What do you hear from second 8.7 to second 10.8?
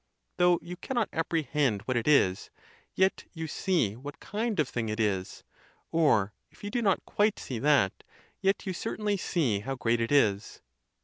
certainly see how great itis.